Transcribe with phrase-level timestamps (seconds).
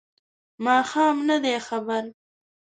[0.65, 2.03] ماښام نه دی خبر